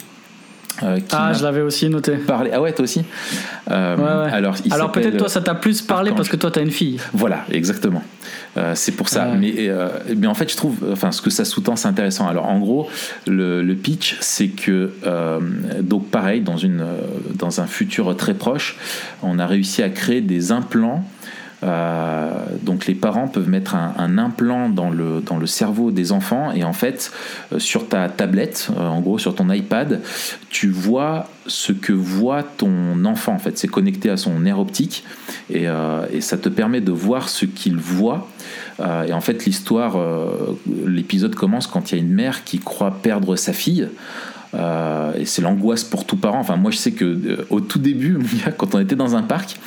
[0.83, 2.17] Euh, ah, je l'avais aussi noté.
[2.17, 2.51] Parler.
[2.53, 3.03] Ah ouais, toi aussi
[3.71, 6.99] euh, Alors, alors peut-être toi, ça t'a plus parlé parce que toi, t'as une fille.
[7.13, 8.03] Voilà, exactement.
[8.57, 9.25] Euh, c'est pour ça.
[9.38, 9.69] Mais,
[10.15, 12.27] mais en fait, je trouve, enfin, ce que ça sous-tend, c'est intéressant.
[12.27, 12.89] Alors, en gros,
[13.25, 14.91] le, le pitch, c'est que,
[15.81, 16.85] donc, pareil, dans, une,
[17.35, 18.77] dans un futur très proche,
[19.23, 21.05] on a réussi à créer des implants
[21.65, 22.30] euh,
[22.62, 26.63] donc les parents peuvent mettre un, implant dans le, dans le cerveau des enfants et
[26.63, 27.12] en fait
[27.51, 30.01] euh, sur ta tablette, euh, en gros sur ton iPad,
[30.49, 33.58] tu vois ce que voit ton enfant en fait.
[33.58, 35.04] C'est connecté à son nerf optique
[35.49, 35.65] et,
[36.12, 38.28] et, ça te permet de voir ce qu'il voit.
[38.80, 39.95] et en fait l'histoire,
[40.86, 43.88] l'épisode commence quand il y a une mère qui croit perdre sa fille.
[44.55, 46.39] Euh, et c'est l'angoisse pour tout parent.
[46.39, 48.19] Enfin, moi, je sais que euh, au tout début,
[48.57, 49.59] quand on était dans un parc,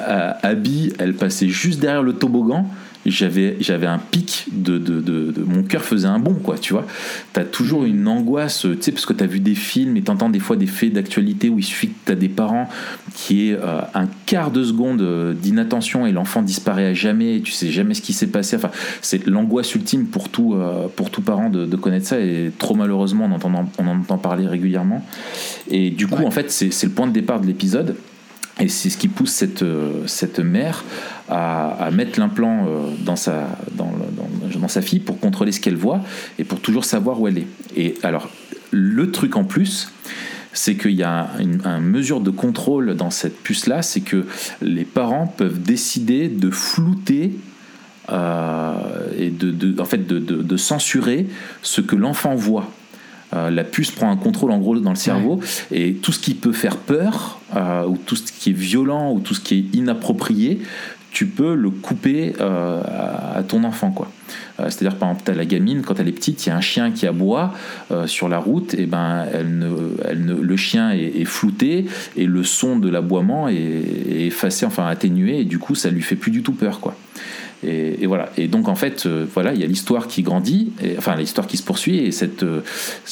[0.00, 2.68] euh, Abby, elle passait juste derrière le toboggan
[3.10, 6.86] j'avais j'avais un pic de, de, de, mon cœur faisait un bond quoi tu vois.
[7.32, 10.38] T'as toujours une angoisse tu sais parce que t'as vu des films et t'entends des
[10.38, 12.68] fois des faits d'actualité où il suffit que t'as des parents
[13.14, 17.40] qui est euh, un quart de seconde euh, d'inattention et l'enfant disparaît à jamais et
[17.40, 18.56] tu sais jamais ce qui s'est passé.
[18.56, 18.70] Enfin
[19.02, 23.26] c'est l'angoisse ultime pour tout euh, pour tout parent de, connaître ça et trop malheureusement
[23.26, 25.04] on entend on en entend parler régulièrement.
[25.70, 27.96] Et du coup en fait c'est le point de départ de l'épisode
[28.58, 29.64] et c'est ce qui pousse cette,
[30.06, 30.82] cette mère
[31.28, 33.92] à, mettre l'implant euh, dans sa, dans,
[34.58, 36.00] dans, sa fille pour contrôler ce qu'elle voit
[36.38, 37.46] et pour toujours savoir où elle est.
[37.76, 38.28] Et alors,
[38.70, 39.92] le truc en plus,
[40.52, 44.24] c'est qu'il y a une, mesure de contrôle dans cette puce-là, c'est que
[44.62, 47.32] les parents peuvent décider de flouter
[48.10, 48.72] euh,
[49.18, 51.26] et de, en fait de, de, censurer
[51.62, 52.70] ce que l'enfant voit.
[53.34, 55.40] Euh, la puce prend un contrôle en gros dans le cerveau
[55.72, 57.40] et tout ce qui peut faire peur
[57.88, 60.60] ou tout ce qui est violent ou tout ce qui est inapproprié
[61.16, 62.82] tu peux le couper euh,
[63.34, 63.90] à, ton enfant.
[63.90, 64.10] quoi.
[64.60, 66.56] Euh, c'est-à-dire, par exemple, tu as la gamine, quand elle est petite, il y a
[66.56, 67.54] un chien qui aboie
[67.90, 71.86] euh, sur la route, et ben, elle ne, elle ne, le chien est, flouté
[72.18, 73.56] et le son de l'aboiement est,
[74.26, 76.80] effacé, enfin atténué, et du coup, ça lui fait plus du tout peur.
[76.80, 76.94] quoi.
[77.64, 78.30] Et, et voilà.
[78.36, 81.46] Et donc en fait, euh, voilà, il y a l'histoire qui grandit, et, enfin l'histoire
[81.46, 82.62] qui se poursuit, et cette, euh,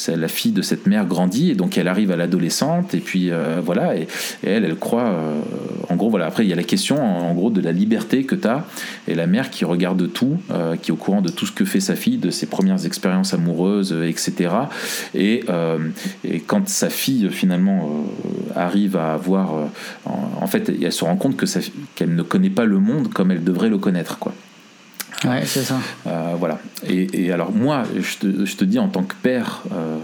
[0.07, 3.61] la fille de cette mère grandit, et donc elle arrive à l'adolescente, et puis euh,
[3.63, 4.07] voilà, et,
[4.43, 5.41] et elle, elle croit, euh,
[5.89, 6.27] en gros, voilà.
[6.27, 8.65] Après, il y a la question, en, gros, de la liberté que tu as,
[9.07, 11.65] et la mère qui regarde tout, euh, qui est au courant de tout ce que
[11.65, 14.49] fait sa fille, de ses premières expériences amoureuses, euh, etc.
[15.13, 15.43] Et,
[16.47, 18.05] quand sa fille finalement
[18.55, 19.53] arrive à avoir,
[20.05, 21.45] en, en fait, elle se rend compte que
[21.95, 24.33] qu'elle ne connaît pas le monde comme elle devrait le connaître, quoi.
[25.23, 25.79] Ouais, c'est ça.
[26.07, 26.59] Euh, voilà.
[26.87, 29.97] Et, et alors moi, je te, je te dis en tant que père, euh,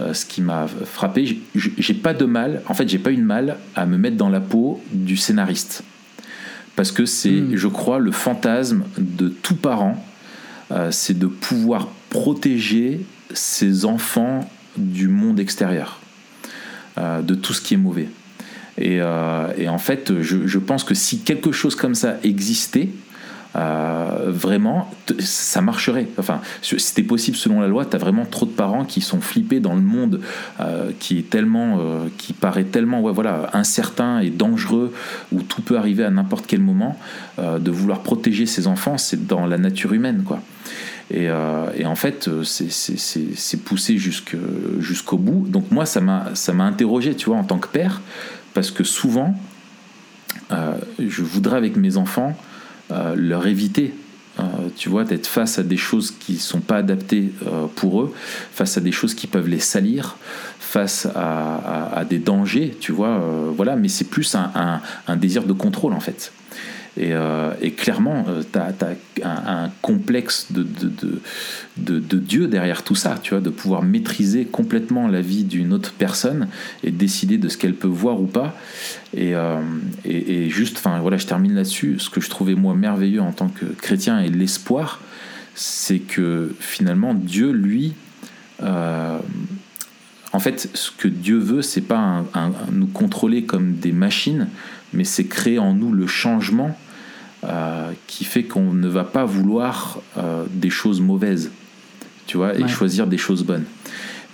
[0.00, 3.22] euh, ce qui m'a frappé, j'ai- pas de mal, en fait j'ai pas eu de
[3.22, 5.82] mal à me mettre dans la peau du scénariste.
[6.74, 7.56] Parce que c'est, Mm.
[7.56, 10.04] je crois, le fantasme de tout parent,
[10.72, 13.00] euh, c'est de pouvoir protéger
[13.32, 16.00] ses enfants du monde extérieur,
[16.98, 18.08] de tout ce qui est mauvais.
[18.78, 18.96] Et,
[19.58, 22.88] et en fait, je, je pense que si quelque chose comme ça existait,
[23.56, 26.08] euh, vraiment, ça marcherait.
[26.18, 29.60] Enfin, c'était possible selon la loi, tu as vraiment trop de parents qui sont flippés
[29.60, 30.20] dans le monde
[30.60, 34.92] euh, qui est tellement, euh, qui paraît tellement, ouais, voilà, incertain et dangereux,
[35.32, 36.98] où tout peut arriver à n'importe quel moment.
[37.38, 40.40] de vouloir protéger ses enfants, c'est dans la nature humaine, quoi.
[41.10, 45.46] Et, en fait, c'est- poussé jusqu'au bout.
[45.48, 48.00] Donc moi, ça m'a interrogé, tu vois, en tant que père,
[48.54, 49.38] parce que souvent,
[50.50, 52.34] je voudrais avec mes enfants
[52.90, 53.92] leur éviter,
[54.38, 54.42] euh,
[54.76, 58.14] tu vois, d'être face à des choses qui sont pas adaptées euh, pour eux,
[58.52, 60.18] face à des choses qui peuvent les salir,
[60.58, 63.76] face à, des dangers, tu vois, euh, voilà.
[63.76, 66.32] Mais c'est plus un désir de contrôle en fait.
[66.98, 68.72] Et, euh, et clairement, tu as,
[69.22, 75.06] un, complexe de, de, de, Dieu derrière tout ça, tu vois, de pouvoir maîtriser complètement
[75.06, 76.48] la vie d'une autre personne
[76.82, 78.56] et décider de ce qu'elle peut voir ou pas.
[79.14, 79.60] Et, euh,
[80.04, 81.96] et, juste, enfin voilà, je termine là-dessus.
[81.98, 85.00] Ce que je trouvais moi merveilleux en tant que chrétien et l'espoir,
[85.54, 87.94] c'est que finalement Dieu, lui,
[88.62, 89.18] euh,
[90.32, 92.24] en fait, ce que Dieu veut, c'est pas
[92.72, 94.48] nous contrôler comme des machines,
[94.92, 96.76] mais c'est créer en nous le changement
[97.46, 101.50] euh, qui fait qu'on ne va pas vouloir euh, des choses mauvaises,
[102.26, 102.68] tu vois, et Ouais.
[102.68, 103.64] choisir des choses bonnes.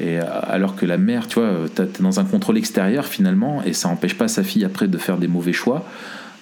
[0.00, 3.62] Et euh, alors que la mère, tu vois, tu es dans un contrôle extérieur finalement,
[3.64, 5.84] et ça n'empêche pas sa fille après de faire des mauvais choix.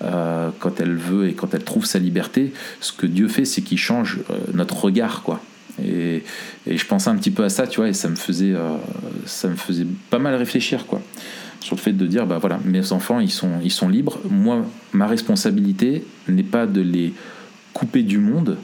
[0.02, 3.60] euh, quand elle veut et quand elle trouve sa liberté, ce que Dieu fait, c'est
[3.60, 4.20] qu'il change
[4.54, 5.42] notre regard, quoi.
[5.84, 6.22] Et,
[6.66, 8.54] et je pensais un petit peu à ça, tu vois, et ça me faisait,
[9.26, 11.02] ça me faisait pas mal réfléchir, quoi,
[11.60, 14.18] sur le fait de dire, bah voilà, mes enfants, ils sont, ils sont libres.
[14.30, 17.12] Moi, ma responsabilité n'est pas de les
[17.74, 18.56] couper du monde,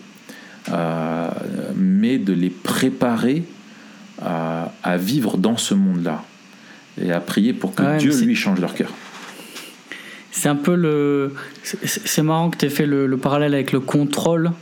[0.70, 1.28] euh,
[1.76, 3.44] mais de les préparer
[4.22, 6.24] à, à vivre dans ce monde-là
[7.00, 8.90] et à prier pour que Ouais, mais Dieu lui change leur cœur.
[10.30, 11.34] C'est un peu le.
[11.62, 14.52] c'est- marrant que tu aies fait le, le parallèle avec le contrôle.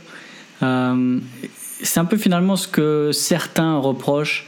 [0.63, 1.19] Euh,
[1.81, 4.47] c'est un peu finalement ce que certains reprochent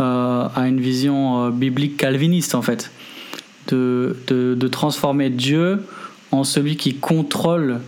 [0.00, 2.90] euh, à une vision biblique calviniste, en fait.
[3.68, 5.82] De, de, de transformer Dieu
[6.30, 7.80] en celui qui contrôle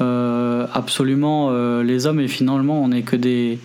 [0.00, 3.58] euh, absolument euh, les hommes et finalement on n'est que des,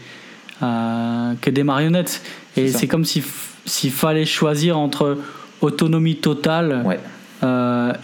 [0.63, 2.23] euh, que des marionnettes.
[2.57, 5.19] Et C'est comme s'il fallait choisir entre
[5.61, 6.99] autonomie totale Ouais,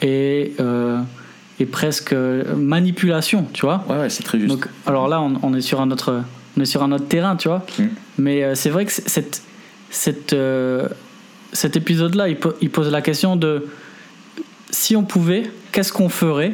[0.01, 0.53] et,
[1.59, 2.13] et presque
[2.55, 3.83] manipulation, tu vois.
[3.89, 4.51] ouais, ouais c'est très juste.
[4.51, 6.21] Donc, alors là, on, on est sur un autre,
[6.57, 7.65] on est sur un autre terrain, tu vois.
[7.79, 7.83] Mm.
[8.19, 9.41] Mais c'est vrai que cette,
[9.89, 10.35] cette,
[11.53, 13.65] cet épisode-là, il, po- il pose la question de
[14.69, 16.53] si on pouvait, qu'est-ce qu'on ferait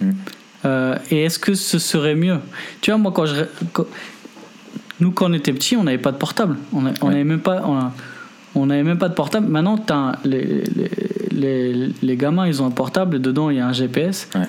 [0.00, 0.10] Mm.
[0.64, 2.38] Euh, Et est-ce que ce serait mieux?
[2.80, 3.86] Tu vois, moi, quand je, quand-
[5.00, 6.56] nous, quand on était petits, on n'avait pas de portable.
[6.72, 6.92] On Ouais.
[7.02, 7.62] n'avait même pas.
[7.66, 7.92] On a-
[8.54, 9.48] on n'avait même pas de portable.
[9.48, 10.90] Maintenant, un- les, les,
[11.32, 14.28] les, les gamins, ils ont un portable et dedans, il y a un GPS.
[14.36, 14.42] Ouais.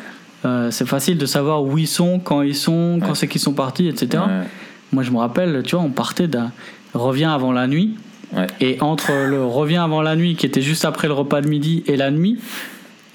[0.45, 3.53] Euh, c'est facile de savoir où ils sont, quand ils sont, quand c'est qu'ils sont
[3.53, 4.23] partis, etc.
[4.27, 4.47] Ouais,
[4.91, 6.51] Moi, je me rappelle, tu vois, on partait d'un
[6.93, 7.97] revient avant la nuit.
[8.35, 8.47] Ouais.
[8.61, 11.83] Et entre le revient avant la nuit, qui était juste après le repas de midi,
[11.87, 12.39] et la nuit,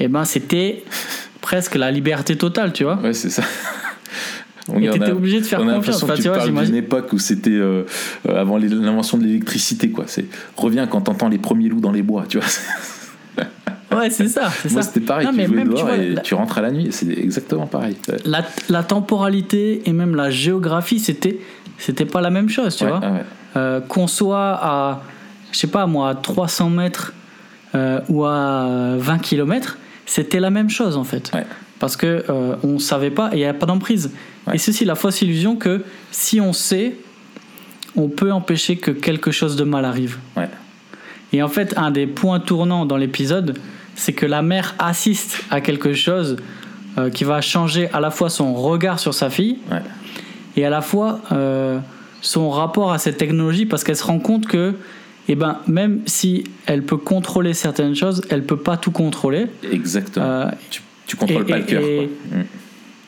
[0.00, 0.82] eh ben, c'était
[1.40, 2.96] presque la liberté totale, tu vois.
[3.00, 3.42] ouais, c'est ça.
[4.68, 6.00] On a- obligé de faire on a confiance.
[6.02, 7.84] l'impression Enfin, que tu vois, d'une époque où c'était euh,
[8.26, 10.04] avant l'invention de l'électricité, quoi.
[10.06, 10.24] C'est
[10.56, 12.46] reviens quand t'entends les premiers loups dans les bois, tu vois.
[13.94, 14.50] Ouais, c'est ça.
[14.72, 15.24] Moi, c'était pareil.
[15.26, 16.88] Non, tu mais jouais même, tu dehors vois, et la- tu rentres à la nuit.
[16.90, 17.94] C'est exactement pareil.
[18.08, 18.16] Ouais.
[18.24, 21.38] La, la temporalité et même la géographie, c'était
[21.78, 23.00] c'était pas la même chose, tu Ouais, vois.
[23.04, 23.20] ah ouais.
[23.56, 25.02] Euh, qu'on soit à,
[25.52, 27.12] je sais pas moi, à 300 mètres
[27.74, 31.30] euh, ou à 20 km, c'était la même chose en fait.
[31.34, 31.46] Ouais.
[31.78, 34.10] Parce que euh, on savait pas et il n'y avait pas d'emprise.
[34.46, 34.56] Ouais.
[34.56, 36.96] Et c'est aussi la fausse illusion que si on sait,
[37.96, 40.18] on peut empêcher que quelque chose de mal arrive.
[40.36, 40.48] Ouais.
[41.32, 43.58] Et en fait, un des points tournants dans l'épisode,
[43.94, 46.36] c'est que la mère assiste à quelque chose
[46.98, 49.82] euh, qui va changer à la fois son regard sur sa fille Ouais.
[50.56, 51.78] et à la fois euh,
[52.24, 54.74] son rapport à cette technologie parce qu'elle se rend compte que
[55.28, 59.46] eh ben, même si elle peut contrôler certaines choses, elle peut pas tout contrôler.
[59.70, 60.24] Exactement.
[60.26, 61.82] Euh, tu, tu contrôles et- pas le cœur.
[61.82, 62.10] et-.
[62.32, 62.44] Mm.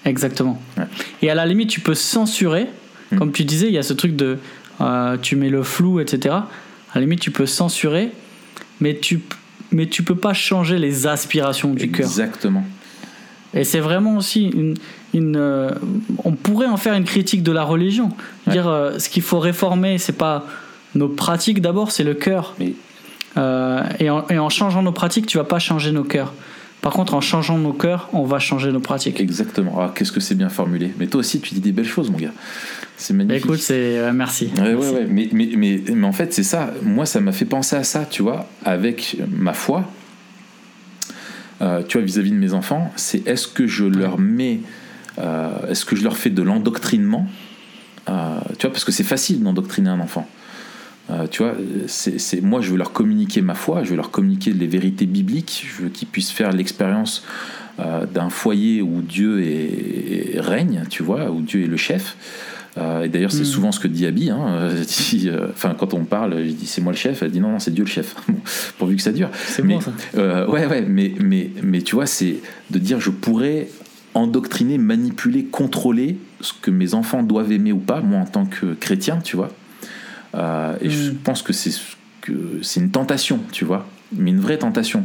[0.07, 0.61] Exactement.
[0.79, 0.85] Ouais.
[1.23, 2.67] Et à la limite, tu peux censurer.
[3.13, 3.19] Mm.
[3.19, 4.39] Comme tu disais, il y a ce truc de.
[4.81, 6.35] euh, tu mets le flou, etc.
[6.35, 6.49] À
[6.95, 8.11] la limite, tu peux censurer,
[8.81, 9.21] mais tu,
[9.73, 12.07] mais tu peux pas changer les aspirations du cœur.
[12.07, 12.65] Exactement.
[13.55, 14.75] Et c'est vraiment aussi une.
[15.15, 15.71] une euh,
[16.25, 18.11] on pourrait en faire une critique de la religion.
[18.47, 18.53] Ouais.
[18.53, 20.47] Dire euh, ce qu'il faut réformer, c'est pas
[20.95, 22.55] nos pratiques d'abord, c'est le cœur.
[22.59, 22.73] Mais
[23.39, 26.33] Euh, et, en, et en changeant nos pratiques, tu vas pas changer nos cœurs.
[26.81, 29.21] Par contre, en changeant nos cœurs, on va changer nos pratiques.
[29.21, 29.77] exactement.
[29.79, 30.93] Ah, qu'est-ce que c'est bien formulé.
[30.99, 32.33] Mais toi aussi, tu dis des belles choses, mon gars.
[32.97, 33.45] C'est Bah, magnifique.
[33.45, 34.47] écoute, c'est euh, merci.
[34.57, 34.77] Ouais, Merci.
[34.77, 35.07] ouais, ouais.
[35.11, 36.71] Mais, mais, mais, mais en fait, c'est ça.
[36.83, 39.85] Moi, ça m'a fait penser à ça, tu vois, avec ma foi.
[41.63, 44.61] Euh, tu vois, vis-à-vis de mes enfants, c'est est-ce que je leur mets,
[45.19, 47.27] euh, est-ce que je leur fais de l'endoctrinement
[48.09, 50.29] Euh, Tu vois, parce que c'est facile d'endoctriner un enfant.
[51.31, 51.55] Tu vois,
[52.43, 55.85] moi, je veux leur communiquer ma foi, je veux leur communiquer les vérités bibliques, je
[55.85, 57.23] veux qu'ils puissent faire l'expérience
[57.79, 59.37] d'un foyer où Dieu
[60.39, 62.17] règne, tu vois, où Dieu est le chef.
[62.79, 63.45] Euh, et d'ailleurs, c'est Mm.
[63.47, 64.31] souvent ce que dit Abby.
[64.31, 67.23] Hein, euh, dit, euh, Enfin, quand on parle, je dis c'est moi le chef.
[67.23, 68.15] Elle dit non, non, c'est Dieu le chef.
[68.29, 68.39] Bon,
[68.79, 69.31] pourvu que ça dure.
[69.47, 69.93] C'est mais, bon ça.
[70.17, 72.37] euh, ouais, ouais, mais, mais, mais tu vois, c'est
[72.71, 73.69] de dire je pourrais
[74.15, 78.75] endoctriner, manipuler, contrôler ce que mes enfants doivent aimer ou pas, moi en tant que
[78.75, 79.51] chrétien, tu vois.
[80.83, 81.15] Et je Mm.
[81.25, 81.73] pense que c'est
[82.63, 85.05] c'est une tentation, tu vois, mais une vraie tentation,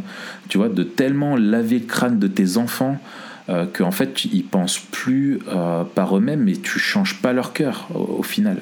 [0.50, 2.98] tu vois, de tellement laver le crâne de tes enfants
[3.52, 7.88] euh, qu'en fait ils pensent plus euh, par eux-mêmes et tu changes pas leur cœur
[7.94, 8.58] au, au final.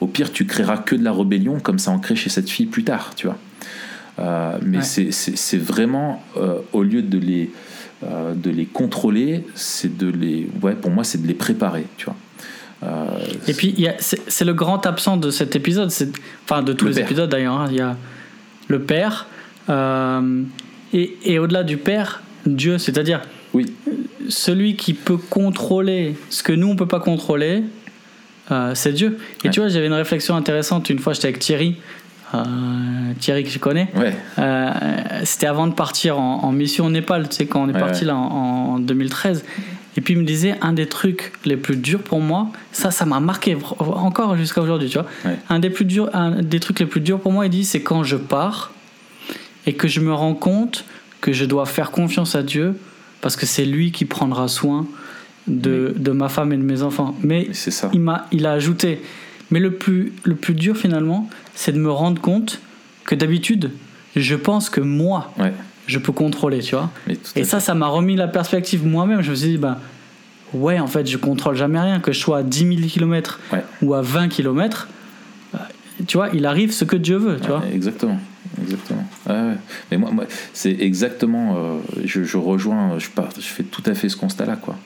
[0.00, 2.66] Au pire, tu créeras que de la rébellion comme ça en crée chez cette fille
[2.66, 3.38] plus tard, tu vois.
[4.18, 4.82] Euh, mais Ouais.
[4.82, 7.50] c'est- vraiment euh, au lieu de les
[8.34, 12.16] de les contrôler, c'est de les ouais pour moi c'est de les préparer, tu vois.
[13.46, 15.88] Et puis, c'est le grand absent de cet épisode,
[16.44, 17.04] enfin de tous Le les père.
[17.06, 17.60] épisodes d'ailleurs.
[17.60, 17.68] hein.
[17.70, 17.96] Il y a
[18.66, 19.28] le Père,
[20.92, 23.20] et, et au-delà du Père, Dieu, c'est-à-dire
[23.54, 23.72] oui,
[24.28, 27.62] celui qui peut contrôler ce que nous, on peut pas contrôler,
[28.50, 29.18] euh, c'est Dieu.
[29.42, 29.50] Et Ouais.
[29.52, 31.76] tu vois, j'avais une réflexion intéressante une fois, j'étais avec Thierry,
[32.34, 32.38] euh,
[33.20, 33.88] Thierry que je connais.
[33.96, 34.70] ouais, Euh,
[35.24, 37.80] C'était avant de partir en, en mission au Népal, tu sais, quand on est Ouais,
[37.80, 39.44] parti là en, en 2013.
[39.94, 43.04] Et puis il me disait, un des trucs les plus durs pour moi, ça, ça
[43.04, 45.06] m'a marqué encore jusqu'à aujourd'hui, tu vois.
[45.26, 45.36] Ouais.
[45.50, 47.82] Un, des plus durs, un des trucs les plus durs pour moi, il dit, c'est
[47.82, 48.72] quand je pars
[49.66, 50.86] et que je me rends compte
[51.20, 52.74] que je dois faire confiance à Dieu
[53.22, 54.86] parce que c'est lui qui prendra soin
[55.46, 57.16] de, de ma femme et de mes enfants.
[57.22, 57.88] Mais mais c'est ça.
[57.94, 59.00] il m'a il a ajouté
[59.50, 62.60] mais le plus le plus dur finalement c'est de me rendre compte
[63.04, 63.70] que d'habitude
[64.14, 65.52] je pense que moi Ouais,
[65.86, 66.90] je peux contrôler tu vois
[67.36, 69.78] et ça ça m'a remis la perspective moi-même je me suis dit bah
[70.54, 73.64] ouais en fait je contrôle jamais rien que je sois à 10 000 km Ouais.
[73.82, 74.88] ou à 20 km
[76.06, 78.18] tu vois il arrive ce que Dieu veut tu vois Exactement.
[78.60, 79.06] Exactement.
[79.28, 79.56] Ouais, ouais.
[79.90, 81.56] Mais moi, moi c'est exactement.
[81.56, 82.98] euh, je, je rejoins.
[82.98, 84.76] Je, pars, je fais tout à fait ce constat-là, quoi.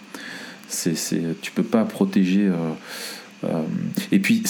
[0.68, 2.46] C'est, c'est, tu peux pas protéger.
[2.46, 2.54] euh,
[3.44, 3.62] euh,
[4.12, 4.42] et puis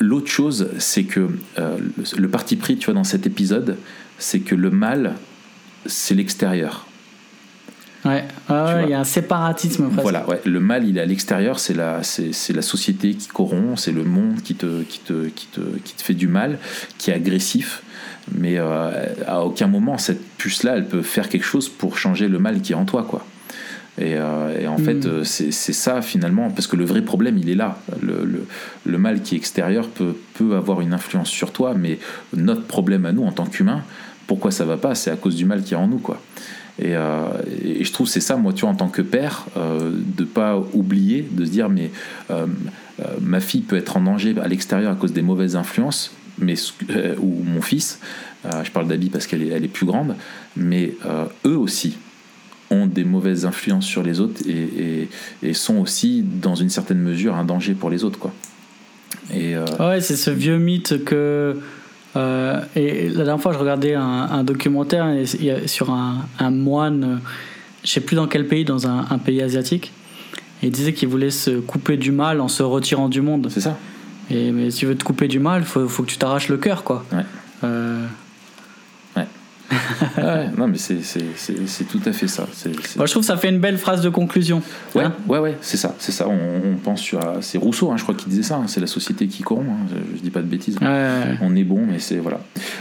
[0.00, 3.76] l'autre chose, c'est que le, le parti pris, tu vois, dans cet épisode,
[4.18, 5.14] c'est que le mal,
[5.86, 6.86] c'est l'extérieur.
[8.04, 8.24] ouais,
[8.84, 10.40] il y a un séparatisme presque Voilà, ouais.
[10.44, 13.92] le mal, il est à l'extérieur, c'est la, c'est, c'est la société qui corrompt, c'est
[13.92, 16.58] le monde qui te, qui, te, qui, te, qui te fait du mal,
[16.98, 17.82] qui est agressif.
[18.34, 22.38] Mais euh, à aucun moment, cette puce-là, elle peut faire quelque chose pour changer le
[22.38, 23.24] mal qui est en toi, quoi.
[23.98, 27.50] Et, euh, et en fait, euh, c'est, ça finalement, parce que le vrai problème, il
[27.50, 27.78] est là.
[28.00, 28.46] Le, le,
[28.86, 31.98] le mal qui est extérieur peut, peut avoir une influence sur toi, mais
[32.34, 33.82] notre problème à nous, en tant qu'humains,
[34.26, 34.94] pourquoi ça va pas?
[34.94, 36.22] C'est à cause du mal qui est en nous, quoi.
[36.78, 37.26] Et, euh,
[37.62, 41.28] et je trouve c'est ça, moi, tu vois, en tant que père, de pas oublier,
[41.30, 41.90] de se dire, mais
[43.20, 46.54] ma fille peut être en danger à l'extérieur à cause des mauvaises influences, mais
[46.90, 48.00] euh, ou mon fils,
[48.46, 50.16] euh, je parle d'Abby parce qu'elle est, elle est plus grande,
[50.56, 51.96] mais euh, eux aussi
[52.70, 55.08] ont des mauvaises influences sur les autres et, et-
[55.42, 58.32] et sont aussi, dans une certaine mesure, un danger pour les autres, quoi.
[59.32, 61.56] Et euh, Ouais, c'est ce vieux mythe que.
[62.16, 65.06] et la dernière fois, je regardais un, un documentaire
[65.66, 67.20] sur un, un moine,
[67.84, 69.92] je sais plus dans quel pays, dans un, un pays asiatique.
[70.62, 73.48] Et il disait qu'il voulait se couper du mal en se retirant du monde.
[73.50, 73.76] c'est ça.
[74.30, 76.56] Et, mais si tu veux te couper du mal, faut, faut que tu t'arraches le
[76.56, 77.04] cœur, quoi.
[77.12, 77.24] Ouais.
[77.64, 78.06] Euh,
[80.18, 80.96] Ouais, non, mais c'est,
[81.90, 82.46] tout à fait ça.
[82.96, 84.60] Moi, je trouve que ça fait une belle phrase de conclusion.
[84.94, 86.28] Ouais, Hein ouais, ouais, c'est ça, c'est ça.
[86.28, 88.56] On, on pense sur, c'est Rousseau, hein, je crois qu'il disait ça.
[88.56, 89.70] hein, c'est la société qui corrompt.
[89.70, 90.76] hein, je, je dis pas de bêtises.
[90.82, 91.38] Ouais.
[91.40, 92.40] On est bon, mais c'est voilà.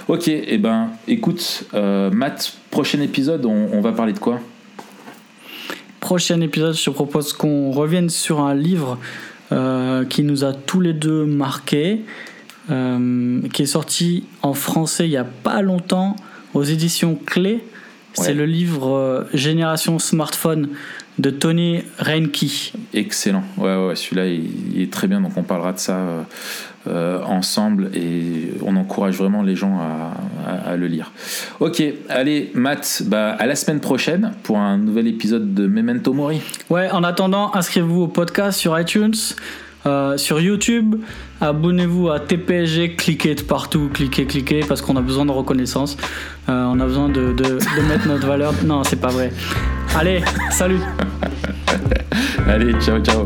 [0.09, 4.41] Ok, et ben, écoute, euh, Matt, prochain épisode, on, on va parler de quoi?
[6.01, 8.97] Prochain épisode, je te propose qu'on revienne sur un livre
[9.51, 12.01] euh, qui nous a tous les deux marqués,
[12.69, 16.15] euh, qui est sorti en français il n'y a pas longtemps
[16.53, 17.63] aux éditions Clé.
[18.13, 20.69] C'est le livre euh, Génération Smartphone
[21.17, 22.73] de Tony Reinke.
[22.93, 23.43] Excellent.
[23.57, 25.21] Ouais, ouais, celui-là, il, est très bien.
[25.21, 26.25] Donc, on parlera de ça
[26.87, 31.11] euh, ensemble et on encourage vraiment les gens à, le lire.
[31.59, 36.41] Ok, allez, Matt, bah, à la semaine prochaine pour un nouvel épisode de Memento Mori.
[36.69, 39.13] Ouais, en attendant, inscrivez-vous au podcast sur iTunes.
[39.85, 40.95] Euh, sur YouTube,
[41.39, 45.97] abonnez-vous à TPG, cliquez de partout, cliquez, cliquez, parce qu'on a besoin de reconnaissance.
[46.49, 48.53] Euh, on a besoin de, de mettre notre valeur.
[48.63, 49.31] Non, c'est pas vrai.
[49.95, 50.21] Allez,
[50.51, 50.79] salut
[52.47, 53.25] Allez, ciao, ciao